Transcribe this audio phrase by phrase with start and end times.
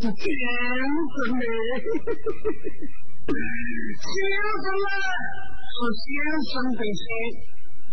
[0.00, 1.44] 是天生呢，
[4.00, 4.08] 先
[4.56, 4.82] 生呢
[5.68, 6.08] 是先
[6.48, 7.04] 生的先，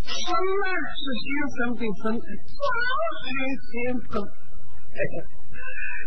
[0.08, 0.64] 生呢
[0.96, 2.64] 是先生的生，早
[3.20, 3.26] 是
[3.68, 3.72] 先
[4.08, 4.24] 生。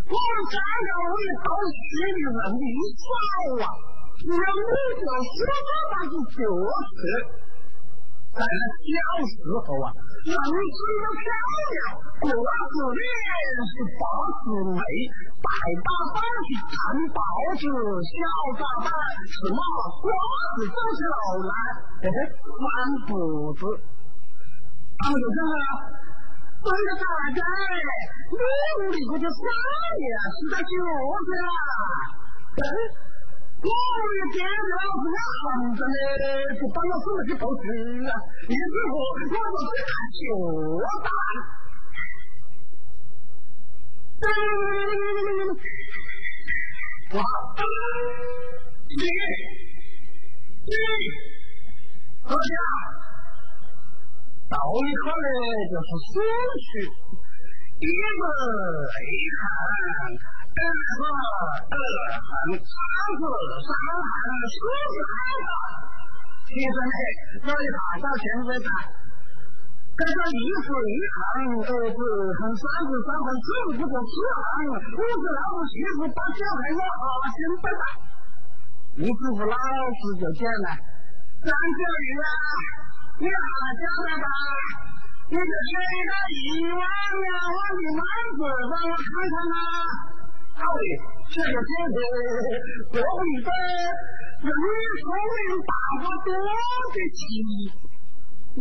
[0.09, 1.79] 我们三个为好学
[2.17, 3.05] 的人一少
[3.61, 3.65] 啊，
[4.17, 4.61] 只要你
[4.97, 5.39] 就说
[5.93, 6.41] 他是就
[6.89, 7.50] 是。
[8.31, 8.95] 在小
[9.27, 9.91] 时候啊，
[10.23, 11.27] 人生的漂
[11.67, 13.03] 亮，过子脸
[13.67, 14.03] 是八
[14.39, 14.81] 字眉，
[15.43, 15.51] 白
[15.83, 16.75] 大板去看
[17.11, 17.21] 报
[17.59, 18.15] 纸，小
[18.55, 18.89] 杂板
[19.27, 19.61] 是马
[19.99, 20.07] 瓜
[20.55, 21.53] 子走起楼来，
[22.01, 22.17] 嘿嘿，
[22.55, 22.65] 翻
[23.11, 23.11] 肚
[23.59, 23.67] 子。
[25.03, 25.91] 他们就讲啊，
[26.63, 27.41] 这个大家
[28.31, 29.43] 努努力过去三
[29.99, 30.07] 年，
[30.39, 30.71] 是在九
[31.27, 31.75] 岁了，
[33.61, 35.45] 我也见到是我横
[35.77, 36.25] 着的，
[36.57, 37.65] 就把我手去报纸
[38.09, 38.11] 啊！
[38.49, 40.19] 于是乎，我就去看学
[41.05, 41.09] 大。
[47.13, 47.21] 哇！
[48.89, 48.93] 一、
[50.65, 50.73] 一、
[52.25, 52.55] 二下，
[54.49, 55.29] 到一考呢
[55.71, 56.17] 就是数
[56.65, 56.81] 学，
[57.77, 57.85] 一
[58.17, 58.23] 门
[59.05, 59.41] 一看。
[60.61, 61.81] 二是二
[62.21, 62.77] 横，三
[63.17, 63.23] 是
[63.65, 65.49] 三横，四是三横。
[66.45, 66.95] 其实呢，
[67.41, 68.69] 这里大小现在看，
[69.97, 77.83] 这个一是一横，二是二横，三是三横，四是四横，五是六是七是八九还有二心不大。
[79.01, 80.69] 你师傅老师就讲了，
[81.41, 82.29] 张小玉啊，
[83.17, 83.33] 你还
[83.81, 84.29] 晓得吧？
[85.31, 88.03] 你就写一个一碗两碗的满
[88.35, 90.10] 字让我看看啊。
[90.61, 90.69] 哎，
[91.33, 91.97] 这个天子
[92.93, 93.49] 多一个
[94.45, 94.53] 人
[95.01, 95.73] 聪明大
[96.05, 97.21] 我多的气，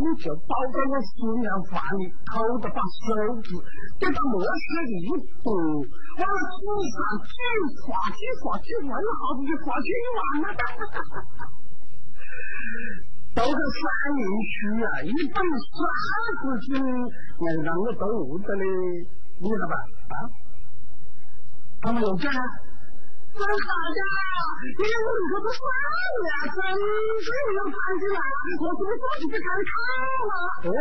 [0.16, 3.52] 就保证我十年饭里偷着把手指
[4.00, 4.64] 给他磨死
[4.96, 5.12] 一
[5.44, 7.36] 步，我纸上几
[7.84, 10.56] 画几画几问号子就画几万了，
[13.36, 13.84] 都是三
[14.16, 15.78] 人区啊，一本三
[16.40, 18.64] 十斤，能让我都饿着嘞，
[19.38, 19.74] 你知道吧？
[20.16, 20.48] 啊？
[21.82, 24.00] 他们有这，这大家，
[24.76, 25.64] 你问我这三
[26.20, 26.60] 年，真
[27.24, 28.20] 是没有看起来，
[28.60, 29.72] 我怎么说去看看
[30.28, 30.32] 了？
[30.68, 30.76] 哦，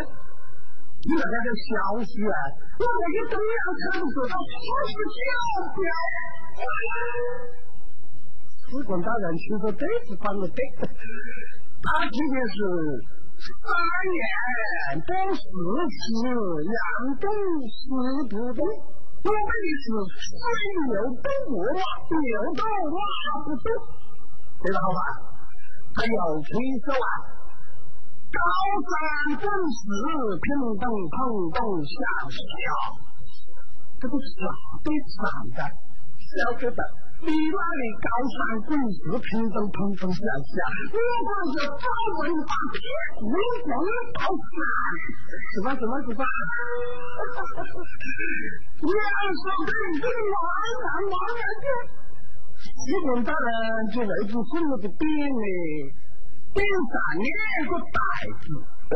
[0.99, 2.35] 你那个消息啊，
[2.75, 4.51] 我这个中央城市到四
[4.91, 5.31] 十九
[5.71, 5.87] 标。
[8.67, 12.59] 司官大人听说这次放的对，他今年是
[13.47, 13.71] 三
[14.11, 16.27] 年多四次，
[16.67, 16.75] 两
[17.23, 17.23] 冬
[17.71, 17.87] 四
[18.27, 18.61] 不冬。
[19.19, 19.53] 我们的
[19.83, 19.85] 是
[20.15, 20.31] 水
[20.95, 22.99] 又不过，又到拉
[23.43, 23.67] 不动，
[24.63, 25.01] 对了，好吧？
[25.91, 26.49] 他又推
[26.85, 27.09] 手啊，
[28.31, 28.39] 高
[28.87, 29.81] 山本是
[30.39, 30.47] 平
[30.79, 31.17] 等，平
[31.51, 31.91] 等向
[32.31, 32.39] 下，
[33.99, 34.39] 这个傻
[34.83, 35.17] 被傻
[35.51, 35.59] 的
[36.23, 36.79] 小觉得。
[37.19, 40.55] 你那里高山滚石平等平等向下，
[40.87, 41.83] 我管是早
[42.15, 42.79] 晚把屁
[43.19, 43.75] 股滚
[44.15, 44.55] 到山，
[45.51, 46.23] 什么什么什么？
[48.79, 49.03] 你要
[49.35, 50.47] 说跟这个王
[50.79, 51.67] 然王然就，
[52.55, 53.51] 基本大人
[53.91, 55.43] 就来自什么的点呢？
[56.55, 57.27] 点上两
[57.67, 57.99] 个袋
[58.39, 58.63] 子，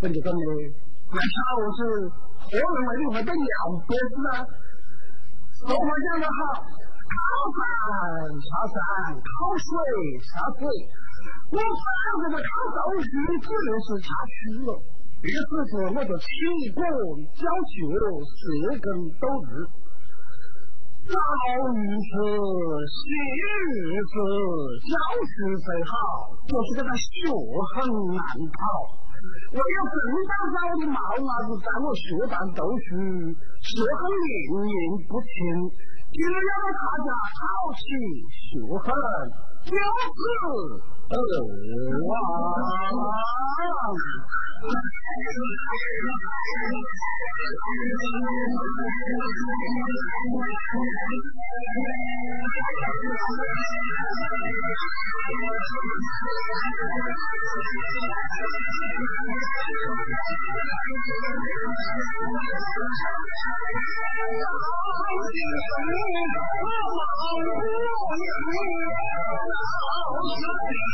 [0.00, 0.48] 跟着跟着，
[1.12, 2.08] 那下午是
[2.40, 3.44] 我认为你会在尿
[3.86, 4.63] 憋子啊。
[5.64, 7.16] 我们讲的好，靠
[7.56, 7.58] 山
[8.36, 8.76] 下山，
[9.16, 9.64] 靠水
[10.20, 10.28] 下
[10.60, 10.68] 水。
[11.52, 11.84] 我反
[12.20, 13.08] 正的靠道具，
[13.40, 14.68] 只能是下去了。
[15.24, 15.40] 于是
[15.72, 16.84] 乎，我就起锅
[17.32, 17.88] 浇酒，
[18.28, 19.64] 四根斗日。
[21.04, 21.16] 老
[21.72, 22.12] 一子，
[22.92, 23.00] 细
[24.04, 24.14] 子，
[24.84, 25.32] 教书
[25.64, 25.92] 最好，
[26.44, 27.08] 就是这个学
[27.72, 28.20] 很难
[29.24, 29.56] 考。
[29.56, 29.96] 为了更
[30.28, 32.96] 大早的毛伢子在我学堂读书，
[33.64, 34.76] 是很命运
[35.08, 35.28] 不清，
[36.12, 37.82] 就要大家好起
[38.30, 38.88] 学好，
[39.64, 41.44] 就是 Oh,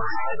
[0.00, 0.40] I'm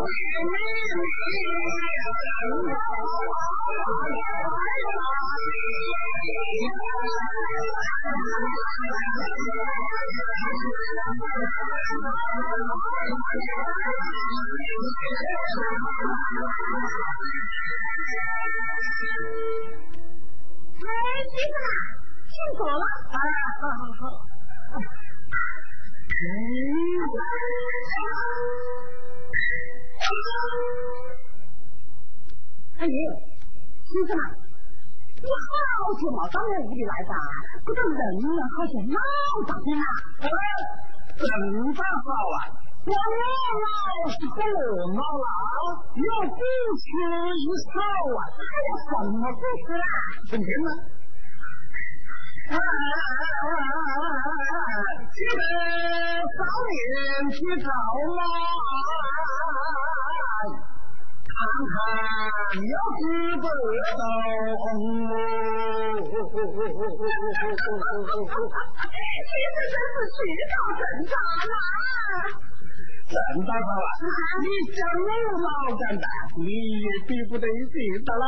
[0.00, 0.06] 哎，
[21.30, 21.34] 媳
[22.56, 22.84] 妇ยิ่了？
[23.00, 23.70] พา
[26.10, 28.99] ซื่
[32.80, 34.22] 阿姨，你嘛？
[35.20, 37.14] 你好久没到我屋里来吧？
[37.60, 37.94] 这个人，
[38.56, 38.98] 好像老
[39.46, 39.84] 大些啦。
[41.20, 41.22] 人
[41.76, 42.36] 倒好啊，
[42.88, 43.70] 我老
[44.08, 46.40] 是和我老老故
[46.80, 46.82] 事
[47.36, 47.76] 一首
[48.16, 48.18] 啊。
[48.34, 49.86] 还有什么故事啊？
[50.30, 50.68] 今天呢？
[52.50, 54.74] 啊啊啊啊啊啊！
[55.12, 55.40] 记得
[56.34, 56.74] 早点
[57.30, 57.68] 去找
[58.16, 58.18] 猫。
[62.52, 63.02] 你要知
[63.40, 64.74] 道哦，
[65.94, 66.02] 你
[69.54, 70.18] 这真是举
[70.50, 71.14] 手成章
[71.46, 71.54] 啊！
[73.06, 73.14] 陈
[73.46, 73.62] 大哥，
[74.42, 75.08] 你讲我
[75.38, 75.46] 老
[75.78, 76.04] 干的，
[76.38, 78.24] 你也比不得行的啦。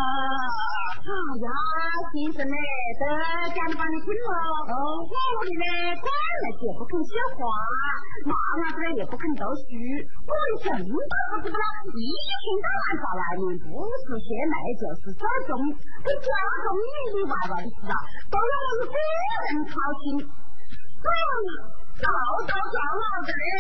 [1.03, 1.51] 哎呀，
[2.15, 2.57] 先生嘞？
[2.95, 3.03] 这
[3.51, 4.31] 家里帮你困了，
[4.71, 5.67] 哦，我里呢，
[5.99, 7.43] 管了也不肯说话，
[8.23, 8.31] 妈
[8.63, 9.67] 妈这也不肯读书，
[10.23, 11.59] 我们什么都不知道，
[11.91, 15.59] 一天到晚在外面不是学卖就是找种，
[16.07, 16.31] 这家
[16.63, 17.95] 中里里外外的事啊，
[18.31, 19.75] 都要我们个人操
[20.07, 20.23] 心。
[20.23, 21.11] 嗯
[21.99, 22.07] 早
[22.47, 23.51] 早叫老子嘞，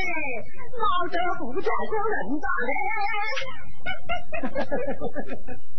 [0.78, 2.70] 老子不叫小人咋嘞？
[3.83, 3.90] 王。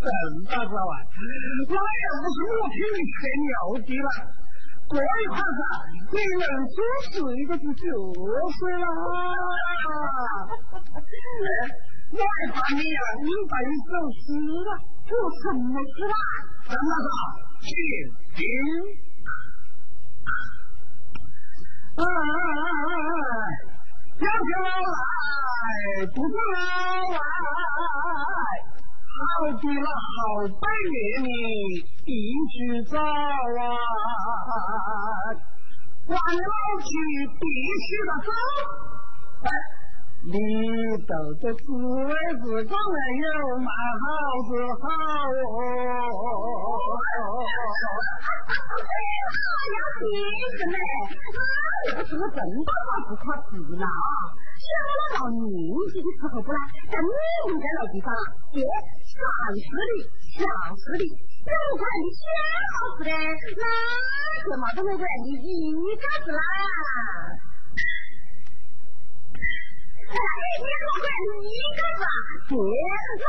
[0.04, 0.06] 真
[0.50, 0.94] 大哥啊，
[1.70, 3.50] 那也不是我听你吹牛
[3.84, 4.10] 的了。
[4.88, 5.40] 过一会儿
[6.12, 8.86] 你能做事一个就就是了。
[12.12, 12.20] 我
[12.54, 13.54] 怕你呀，你被
[13.90, 14.70] 走失了，
[15.08, 15.12] 做
[15.42, 16.16] 什么事啊？
[16.68, 17.08] 怎么着？
[17.64, 17.68] 请
[18.36, 18.40] 听。
[21.96, 22.02] 哎，
[24.20, 24.52] 小小
[24.94, 26.46] 来，不老
[27.14, 27.18] 来，
[29.64, 30.16] 好比那好
[30.60, 31.30] 百月里
[32.04, 32.12] 一
[32.52, 33.00] 去早啊，
[36.08, 36.52] 万老
[36.84, 36.86] 去
[37.40, 37.42] 必
[37.80, 38.28] 须得走。
[39.44, 39.48] 哎。
[40.26, 40.32] 你
[41.04, 43.26] 豆豆自为自讲来有
[43.60, 43.68] 蛮
[44.00, 44.04] 好
[44.48, 44.50] 子
[44.80, 44.84] 好
[45.44, 45.56] 哦，
[48.80, 50.04] 哎呀，先
[50.60, 50.76] 生嘞，
[51.88, 53.52] 那不是我真把话不可气
[54.64, 54.72] 了。
[54.72, 55.44] 想我那到年
[55.92, 57.12] 纪的时候不来，在你
[57.52, 58.08] 应该来地方，
[58.56, 59.20] 别上
[59.60, 59.92] 市的
[60.32, 60.48] 下
[60.80, 61.04] 市的，
[61.44, 62.24] 不管你想
[62.72, 63.12] 好事的，
[63.60, 63.64] 那
[64.48, 66.40] 什么都没管你一个子啦。
[70.14, 71.44] 哎，你老怪你
[71.76, 72.08] 干啥？
[72.48, 73.28] 别老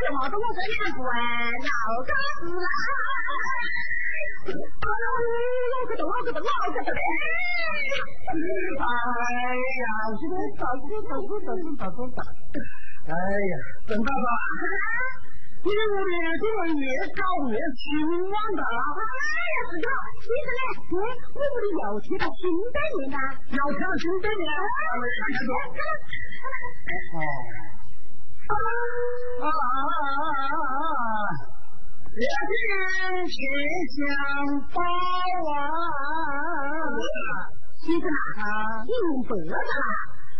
[0.00, 1.04] 什么都我这里管，
[1.60, 1.76] 老
[2.08, 2.68] 干死啦！
[4.50, 4.88] 哎，
[5.70, 7.00] 老个的，老个的，老个的嘞！
[8.30, 8.84] 哎
[9.80, 9.84] 呀，
[10.16, 11.28] 这个打打打打
[11.76, 12.24] 打打打！
[13.10, 13.54] 哎呀，
[13.88, 14.28] 郑大嫂，
[15.62, 17.84] 你屋里怎么越搞越兴
[18.32, 18.60] 旺的？
[18.64, 19.86] 哎呀，是的，
[20.24, 20.96] 你这嘞，我
[21.36, 23.16] 我屋里又添了新百年的，
[23.52, 24.44] 又添了新百年，
[25.00, 25.52] 没看见
[28.50, 29.48] 哦，啊
[31.46, 31.59] 烈
[32.10, 32.18] 酒
[33.30, 33.38] 且
[33.94, 34.02] 相
[34.74, 35.54] 报啊！
[37.78, 39.74] 先生啊，你用白的啦，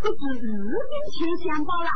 [0.03, 0.51] 不是？
[0.51, 1.87] 日本且相报啦。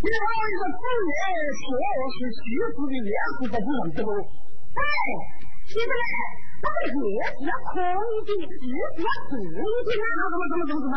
[0.00, 1.12] 你好一个子爷，
[1.60, 1.76] 说
[2.08, 2.16] 是？
[2.40, 4.16] 虚实的面子都不认得喽。
[4.16, 4.80] 哎，
[5.68, 6.08] 先生嘞，
[6.64, 7.76] 那个月是要空
[8.24, 10.24] 一点，日是要重一点啊！
[10.32, 10.96] 怎么怎么怎么怎么？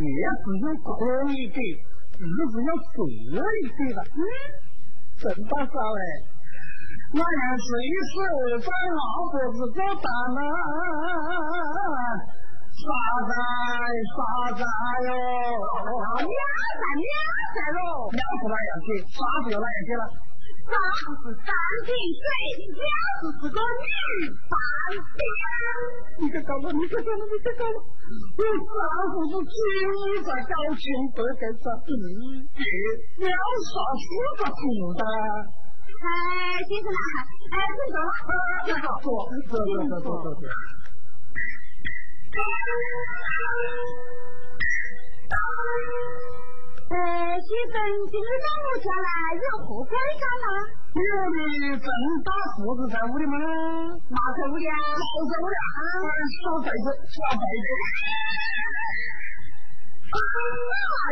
[0.00, 0.96] 月是要空
[1.36, 1.60] 一点，
[2.16, 4.00] 日子要多一点了。
[4.08, 4.24] 嗯，
[5.20, 6.31] 真大嫂哎，
[7.14, 8.12] 那样是一时
[8.64, 10.40] 在老婆子做大了，
[12.72, 12.88] 啥
[13.28, 13.30] 子
[14.16, 14.16] 啥
[14.56, 14.64] 在
[15.04, 15.12] 哟？
[15.12, 17.12] 两在两
[17.52, 18.88] 在喽，两是哪样子？
[19.12, 20.04] 啥子又哪样子了？
[20.64, 20.72] 啥
[21.04, 21.52] 是三
[21.84, 22.24] 点水？
[22.80, 22.80] 两
[23.20, 24.56] 是是个女半
[25.12, 25.20] 边。
[26.16, 27.76] 你可搞了，你可搞了，你可搞了！
[27.76, 28.80] 我丈
[29.12, 29.54] 夫是轻
[30.00, 31.92] 易在搞情不给啥子，
[33.20, 34.08] 要啥四
[34.40, 34.64] 个字
[34.96, 35.04] 的？
[36.02, 36.06] 哎，
[36.66, 36.98] 先生啊，
[37.54, 38.10] 哎，你走了，
[38.66, 39.06] 走走
[39.46, 39.54] 走
[39.86, 40.42] 走走走走。
[46.90, 46.98] 呃，
[47.38, 47.74] 先生，
[48.10, 50.46] 今日到我家来有何贵干呐？
[50.92, 50.98] 你
[51.70, 51.86] 的郑
[52.26, 53.38] 大父子在屋里吗？
[54.10, 54.74] 哪在屋里啊？
[54.74, 55.64] 哪在屋里啊？
[56.42, 57.70] 少在这，少在这。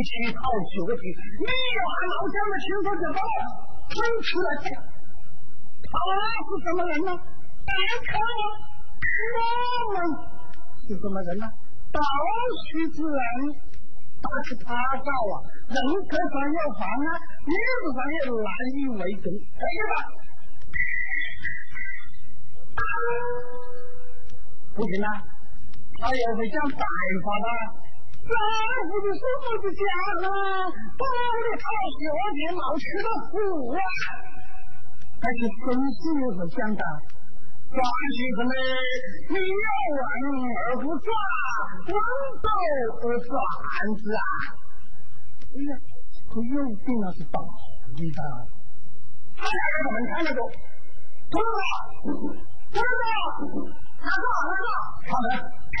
[0.00, 0.40] 比起讨
[0.72, 3.44] 酒的，你要俺老蒋的清楚就好了，
[3.92, 5.92] 真出来讲，他
[6.40, 7.12] 是什么人呢？
[7.20, 7.70] 别
[8.08, 10.00] 看我们
[10.88, 11.44] 是什么人呢？
[11.92, 13.20] 道虚之人，
[14.24, 14.72] 但是他
[15.04, 15.76] 早啊，人
[16.08, 19.94] 格上有犯啊，名字上也难以为继，对吧？
[24.72, 25.08] 不行啊！
[26.00, 27.48] 他也会讲白话的，
[28.30, 28.34] 丈
[28.86, 29.82] 夫的什么是讲
[30.22, 30.30] 啊？
[30.70, 31.66] 把我的好
[31.98, 32.06] 学
[32.38, 33.34] 姐冒吃了苦
[33.74, 33.78] 啊！
[35.18, 36.82] 但是真是也会讲的，
[37.74, 38.52] 关系什么？
[39.30, 39.66] 你要
[39.98, 40.00] 问
[40.64, 41.10] 而不转，
[41.90, 41.92] 问
[42.40, 42.46] 走
[43.02, 43.34] 而转
[43.98, 44.22] 子啊！
[45.50, 45.72] 哎呀，
[46.30, 47.42] 这有点那是道
[47.96, 48.20] 理的。
[49.36, 50.38] 他两个怎么看那个？
[51.30, 51.62] 怎么了？
[52.70, 52.78] 怎
[54.00, 54.06] 么了？
[54.06, 54.66] 拿走，拿走，
[55.10, 55.28] 好的。
[55.36, 55.78] 哎，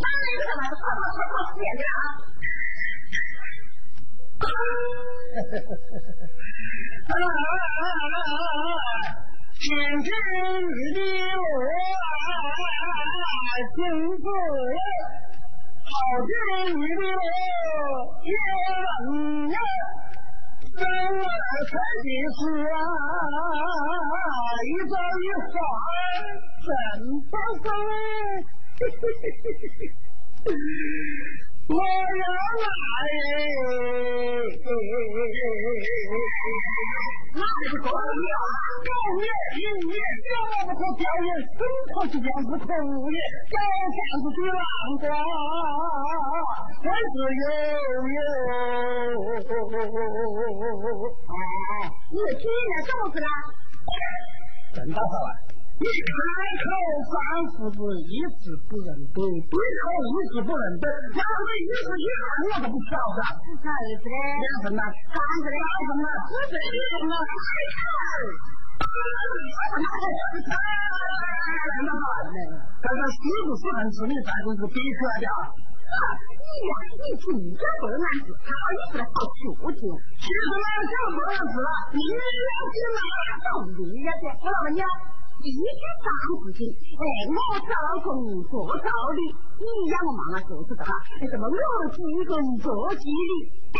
[0.00, 0.62] 哪里是干嘛？
[0.72, 2.00] 快快快快，点点啊！
[9.54, 9.62] 天
[10.02, 10.06] 天
[10.64, 10.98] 雨的
[11.34, 11.40] 落，
[13.74, 13.78] 晴
[14.18, 14.24] 子
[15.84, 15.90] 好
[16.26, 16.28] 天
[16.74, 17.16] 雨的落，
[18.24, 18.32] 也
[18.84, 19.08] 冷
[19.50, 19.56] 呀。
[20.76, 21.22] 生儿
[21.70, 22.40] 开的是
[22.74, 22.76] 啊，
[24.66, 25.54] 一早一花
[26.64, 26.66] 真
[27.30, 27.32] 不
[27.62, 27.66] 生。
[31.66, 31.80] 我要
[32.60, 32.66] 来，
[37.32, 38.28] 哪里是狗月？
[38.84, 39.24] 狗月
[39.56, 40.28] 一月，小
[40.66, 43.16] 不可表演，生可是两不可无也。
[43.48, 43.56] 小
[43.96, 44.60] 贩子去浪
[45.00, 45.08] 光，
[46.84, 47.32] 还是有
[48.12, 48.18] 有。
[51.32, 51.32] 哎，
[52.12, 53.26] 你今年什么事啦？
[54.74, 55.53] 真大少啊！
[55.74, 56.14] 你开
[56.62, 56.70] 口
[57.10, 57.14] 三
[57.50, 59.18] 四字一字不认得，
[59.50, 63.18] 闭口一字不认得，那个一字一横我都不晓得。
[63.58, 64.14] 啥意思嘞？
[64.38, 67.42] 两分呐，三分呐，三分呐，四分一分呐，开
[67.74, 67.82] 口。
[72.78, 75.26] 这个是不是很是你在这是比出来的？
[75.90, 79.82] 你呀，你真的不能难事，好意思来好处情。
[80.22, 83.02] 其实呢，就这样子了，你了解哪
[83.42, 83.82] 种理
[84.22, 84.30] 解？
[84.38, 84.78] 我老问你。
[85.44, 86.08] 一句脏
[86.40, 88.08] 事情，哎，我找工
[88.48, 89.20] 作找你，
[89.60, 90.88] 你养我妈妈就是的哈，
[91.20, 91.58] 什么我
[91.92, 92.32] 几个
[92.64, 93.32] 做几里，
[93.76, 93.78] 哎，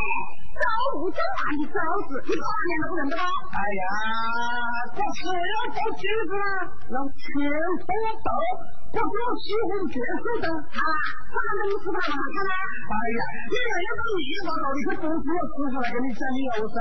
[0.60, 0.64] 找
[1.00, 3.24] 不正常的找子，你半年都不认得吧？
[3.24, 3.84] 哎呀，
[4.92, 6.32] 这是要做句子，
[6.92, 7.24] 要全
[7.80, 7.88] 通
[8.20, 8.28] 道，
[9.00, 10.80] 我喜欢接受的，啊，
[11.32, 12.52] 反正你是他妈看呢？
[12.92, 16.76] 哎呀，你那个你报告，你可不是我师傅来给你讲理由噻。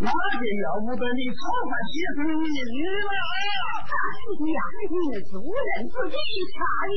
[0.00, 3.12] 那就要不得你炒饭写成你了！
[3.90, 4.92] 哎呀，你
[5.28, 6.16] 主人自己
[6.50, 6.56] 差
[6.88, 6.92] 一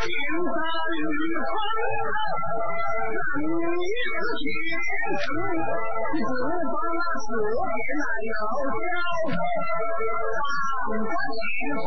[0.00, 0.54] 天翻
[0.90, 1.54] 地覆，
[3.10, 3.92] 人烟
[4.40, 4.44] 绝，
[6.16, 6.22] 不
[6.70, 7.28] 把那世
[7.76, 8.88] 间来由交代。
[10.90, 11.86] 放下心上。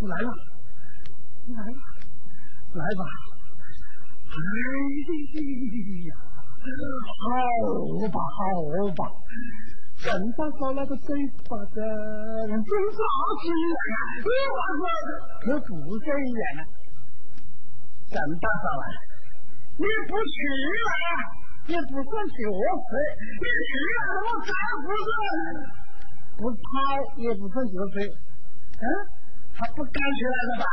[0.00, 0.28] 我来了，
[1.46, 1.93] 你来了。
[2.74, 3.02] 来吧！
[4.34, 4.36] 哎
[6.10, 6.10] 呀，
[7.22, 7.26] 好
[8.10, 8.38] 吧，好
[8.98, 9.00] 吧，
[10.02, 11.08] 人家说那个嘴
[11.48, 12.98] 巴子，真啥
[13.38, 13.44] 子
[13.94, 13.96] 呀？
[14.26, 14.82] 你娃子
[15.40, 15.72] 可不
[16.02, 16.66] 这样，
[18.10, 18.84] 真大嫂啊，
[19.78, 20.90] 你不去了。
[21.66, 22.92] 也不算学费，
[23.40, 24.52] 你去了我干
[24.84, 25.08] 不是？
[26.36, 26.60] 不跑
[27.16, 28.84] 也不算学费，嗯，
[29.56, 30.64] 他不敢去来了吧？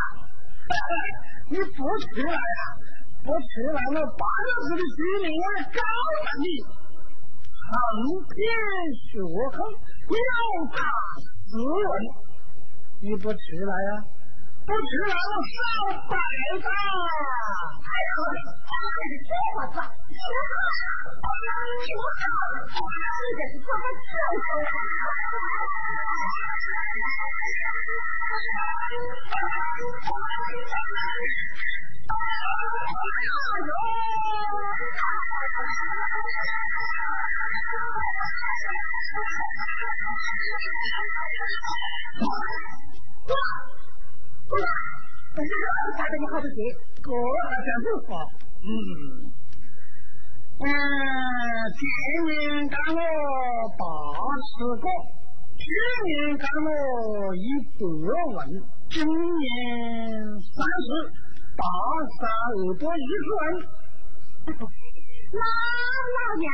[1.51, 2.61] 你不去来呀？
[3.21, 6.45] 不去来，我八九十的居民我要告了你，
[7.67, 7.69] 横
[8.31, 8.35] 天
[8.95, 9.55] 血恨，
[10.09, 10.15] 要
[10.71, 10.79] 大
[11.45, 11.91] 斯文，
[13.01, 13.91] 你不去来呀？
[14.65, 15.13] 不吃了，
[15.51, 15.57] 少
[16.07, 16.15] 白
[16.61, 16.67] 的。
[17.81, 18.11] 哎呀，
[19.27, 19.75] 这么子，
[20.07, 20.53] 你看，
[21.21, 21.49] 哎呀，
[21.81, 22.29] 你看，
[23.21, 24.13] 你这是怎么整
[43.27, 43.31] 的？
[45.33, 45.63] 但是这
[45.95, 46.59] 下子你好得些，
[46.99, 47.07] 哥
[47.47, 48.27] 还讲不好。
[48.59, 48.67] 嗯，
[50.59, 50.67] 嗯，
[51.71, 51.79] 前
[52.27, 52.99] 年干了
[53.79, 53.81] 八
[54.43, 54.85] 十个，
[55.55, 55.63] 去
[56.03, 56.67] 年干了
[57.31, 57.47] 一
[57.79, 57.87] 百
[58.35, 58.43] 万，
[58.91, 59.41] 今年
[60.51, 61.15] 三十，
[61.55, 61.63] 八
[62.19, 63.41] 三二百一十万。
[65.31, 65.39] 那
[66.11, 66.45] 老娘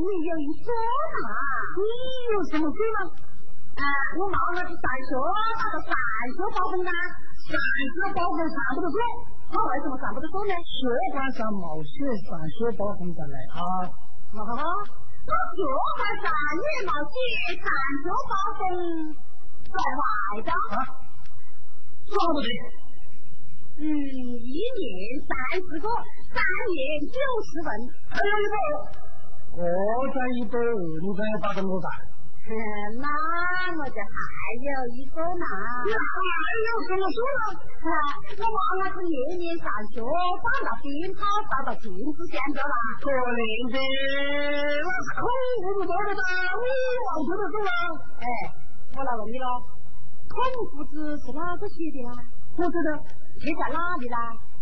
[0.00, 0.72] 我也有一说
[1.20, 1.28] 嘛，
[1.76, 1.84] 你
[2.32, 3.12] 有什么说吗？
[3.76, 3.84] 啊，
[4.16, 5.92] 我妈妈是三学，那个三
[6.32, 6.90] 学高分啊。
[7.46, 8.98] 三学包分算不得数，
[9.46, 10.52] 他为什么算不得数呢？
[10.66, 10.82] 学
[11.14, 13.86] 官上冒写三学包分上来啊！
[14.34, 15.62] 哈哈，我学
[15.94, 16.26] 官上
[16.58, 17.14] 也冒写
[17.62, 17.70] 三
[18.02, 18.60] 学包分
[19.70, 20.02] 在外
[20.42, 20.50] 的。
[22.10, 22.50] 说不对。
[23.78, 24.90] 嗯，一年
[25.22, 25.86] 三十个，
[26.34, 27.14] 三年九
[27.46, 27.68] 十分。
[28.10, 28.54] 还有一个，
[29.54, 29.62] 我
[30.10, 31.86] 在一百二，你再打个多少？
[32.46, 33.10] 那
[33.74, 34.14] 我就还
[34.54, 35.44] 有一个嘛。
[35.82, 36.14] 那还
[36.62, 37.42] 有什么说呢？
[38.38, 42.74] 我娃娃是年年上学，放到鞭炮，烧到镜子前头了。
[43.02, 43.42] 可怜
[43.74, 45.26] 的，那口
[45.58, 46.22] 不是多的吧？
[46.62, 46.70] 你
[47.02, 47.34] 忘记
[47.66, 47.70] 了？
[48.22, 48.26] 哎，
[48.94, 49.46] 我来问你了，
[50.30, 50.38] 孔
[50.70, 52.14] 夫子是哪个写的啦？
[52.54, 52.94] 我知道，
[53.42, 54.18] 写在哪里啦？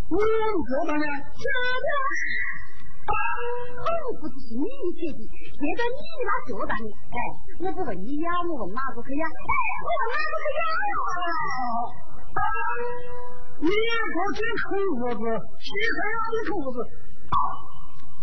[0.09, 1.05] 我知道呢。
[1.05, 1.89] 知道。
[1.93, 2.53] 孔
[3.05, 4.64] 夫子是你
[4.96, 6.88] 写的，写在你那学堂里。
[6.88, 7.18] 哎，
[7.61, 9.24] 我不问你呀，我问哪个去呀？
[9.28, 10.62] 我问哪个去呀？
[13.61, 15.24] 你不写孔夫子，
[15.61, 16.78] 写在哪里孔夫子？
[17.28, 17.36] 啊，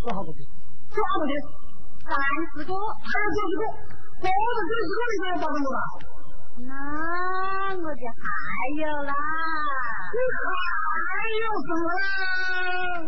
[0.02, 0.42] 说好不听，
[0.90, 1.34] 说好不听。
[2.02, 2.10] 三
[2.56, 3.64] 十个，还有九十个，
[4.22, 5.78] 我的九十个里面发生多少？
[6.62, 6.70] 那
[7.78, 8.22] 我就还
[8.82, 9.14] 有啦。
[10.12, 11.10] 你还
[11.42, 12.04] 有什么啦？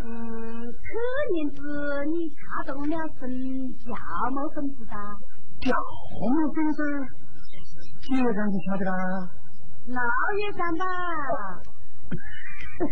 [0.05, 0.52] 嗯。
[0.93, 0.99] 这
[1.33, 1.57] 年子
[2.05, 3.25] 你看到我俩分
[3.81, 3.89] 教
[4.29, 4.93] 么分子的？
[5.65, 6.79] 教么分子？
[8.03, 8.93] 几月份就晓得啦？
[9.87, 9.97] 腊
[10.37, 10.85] 月上吧。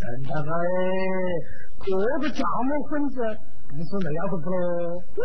[0.00, 0.42] 真的哎，
[1.80, 1.86] 这
[2.18, 3.16] 个教么粉子
[3.70, 4.98] 不是那样子喽？
[5.14, 5.22] 那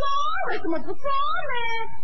[0.53, 1.53] 为什么不说呢？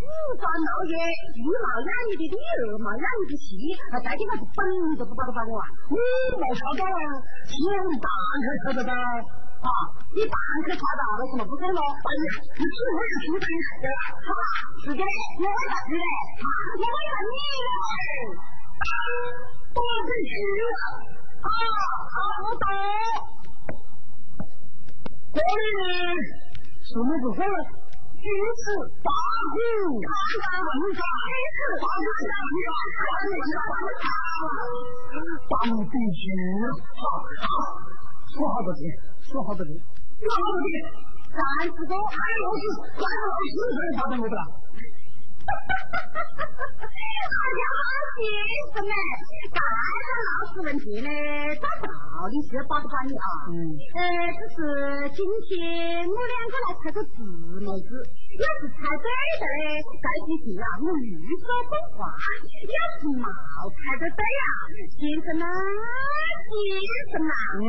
[0.01, 0.95] 五官老爷，
[1.37, 3.53] 一毛养你的女，二毛养你的妻，
[3.93, 4.59] 还带点啥子本
[4.97, 5.65] 都不把得把我啊？
[5.93, 5.95] 你
[6.41, 7.01] 没查到啊？
[7.45, 9.69] 是你半刻查得到啊？
[10.17, 10.33] 你半
[10.65, 11.77] 刻查到，为什么不说呢？
[11.77, 14.01] 哎呀，你只会是书呆子啊？
[14.25, 14.41] 好吧，
[14.81, 16.05] 是的，我问啥子嘞？
[16.41, 16.97] 我问
[17.29, 17.37] 你
[17.69, 17.77] 嘞？
[19.77, 19.79] 我
[20.09, 20.33] 必须
[21.45, 21.45] 啊！
[21.45, 22.17] 好
[22.57, 22.65] 的。
[25.31, 25.43] 这里
[26.83, 27.57] 什么不说了？
[28.21, 28.63] 军事
[29.01, 29.57] 八股，
[30.03, 30.11] 看
[30.43, 32.67] 看文章，军事八股讲的，
[32.99, 33.01] 看
[33.31, 34.05] 文章，
[35.49, 35.55] 当
[35.87, 36.23] 必须，
[36.99, 37.23] 好好
[38.29, 38.81] 说好不听，
[39.23, 40.69] 说好不听，说好不听，
[41.31, 42.63] 三十个，还有是
[42.93, 44.35] 三十老师可以发生不得？
[45.41, 47.63] 哎呀，
[48.13, 48.21] 先
[48.69, 48.93] 生们，
[49.49, 51.09] 刚才老师问题呢，
[51.57, 51.89] 找道
[52.29, 53.25] 理是保不管你啊。
[53.49, 53.53] 嗯。
[53.97, 53.99] 呃，
[54.37, 54.57] 只是
[55.17, 57.15] 今天我两个来猜个字
[57.65, 57.89] 么子，
[58.37, 59.07] 要是猜对
[59.41, 62.05] 的嘞，再提醒啊，我预说不话；
[62.69, 63.25] 要是冇
[63.73, 64.43] 猜得对呀，
[64.93, 65.43] 先生们，
[66.45, 66.53] 先
[67.09, 67.65] 生们，嗯，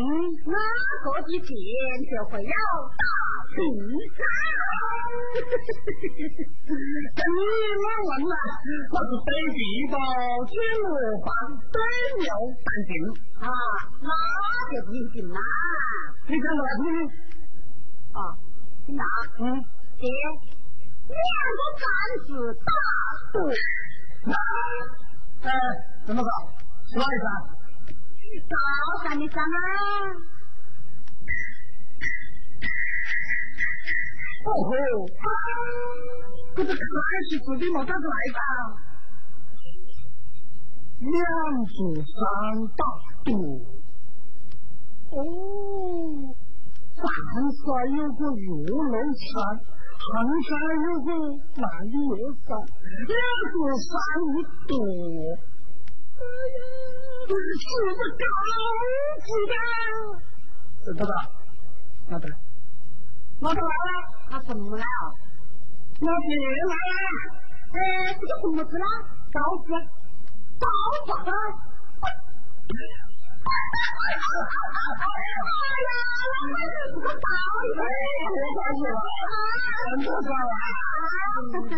[0.52, 0.56] 那
[1.00, 1.48] 个的钱
[2.12, 2.56] 就会要
[3.00, 3.04] 大
[3.56, 3.56] 平
[4.12, 4.20] 山。
[7.12, 7.20] 跟
[7.62, 8.34] 你老问了，
[8.90, 9.94] 我是对地包
[10.50, 10.52] 金
[10.82, 10.90] 罗
[11.22, 11.30] 饭，
[11.70, 11.78] 对
[12.18, 12.26] 牛
[12.58, 12.90] 半斤
[13.38, 13.46] 啊，
[14.02, 14.08] 那
[14.66, 15.38] 就不一定啦。
[16.26, 16.84] 你看我听，
[18.18, 18.18] 啊，
[18.84, 19.04] 听哪？
[19.38, 19.62] 嗯，
[19.96, 20.10] 爹，
[21.06, 21.14] 两
[21.54, 21.84] 个三
[22.26, 22.28] 字
[22.66, 22.68] 大
[23.32, 23.38] 对，
[25.46, 25.48] 哎，
[26.04, 26.30] 怎么搞？
[26.92, 27.26] 说一声。
[28.50, 28.56] 早
[29.08, 29.56] 上的上啊！
[34.44, 34.72] 哦吼！
[36.54, 36.76] 这个看
[37.30, 38.38] 是自己没得来的。
[41.00, 41.14] 两
[41.66, 42.12] 座山
[42.76, 42.82] 大
[43.24, 43.28] 渡。
[45.10, 45.16] 哦。
[46.94, 47.64] 山上
[47.96, 49.32] 有个玉龙山，
[49.98, 50.06] 寒
[50.44, 50.50] 山
[50.84, 51.08] 有个
[51.56, 51.96] 南岳
[52.46, 52.46] 山，
[53.08, 53.12] 两
[53.50, 53.90] 座山
[54.28, 54.34] 一
[54.68, 54.72] 多，
[56.14, 56.22] 哎
[56.52, 56.60] 呀，
[57.26, 57.62] 这是
[57.96, 58.24] 不高
[59.24, 59.54] 级的。
[60.94, 61.10] 大哥，
[62.10, 62.24] 老大，
[63.40, 63.96] 老大来了，
[64.30, 64.86] 他怎么来啊？
[66.02, 66.74] 老弟来了，
[67.72, 67.78] 哎，
[68.18, 68.86] 这个什么子啦？
[69.32, 69.70] 刀子，
[70.58, 70.66] 刀
[71.14, 71.30] 子。
[73.42, 73.50] 哎
[74.12, 74.22] 呀，
[76.94, 77.26] 我倒
[77.78, 77.80] 霉！
[78.32, 78.94] 别着急了，
[79.90, 80.54] 真的了。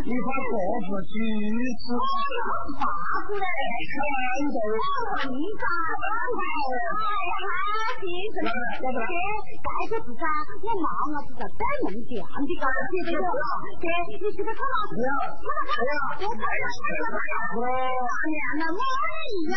[0.05, 0.55] 你把果
[0.85, 1.15] 子橘
[1.81, 1.87] 子
[2.77, 2.85] 拔
[3.25, 3.47] 出来，
[3.89, 3.95] 全
[4.45, 4.57] 都
[5.15, 5.65] 分干。
[8.05, 8.37] 先生，
[8.81, 8.85] 这
[9.65, 10.23] 盖个子噻，
[10.61, 12.29] 我妈妈是在摆弄店的，
[12.61, 13.25] 嘎，姐姐了。
[13.81, 14.93] 姐，你现在看哪去？
[15.01, 16.67] 哎呀，我看呀，
[17.57, 17.63] 我
[18.29, 18.81] 念了我
[19.33, 19.57] 一样。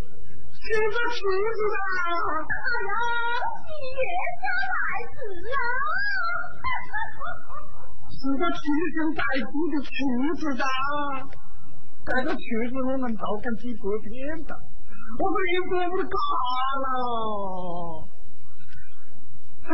[0.61, 1.17] 是个厨
[1.57, 2.37] 子啊！
[2.37, 2.55] 哎
[2.85, 2.93] 呀，
[3.65, 4.05] 你别
[4.37, 4.77] 家孩
[5.09, 5.17] 子
[5.49, 6.53] 呀、啊！
[8.13, 8.61] 是个出
[8.93, 9.89] 身带骨的厨
[10.37, 10.63] 子的，
[12.05, 16.13] 这个厨子我们都跟几个编的，我们一个不干
[16.83, 16.85] 了。
[19.65, 19.73] 哎。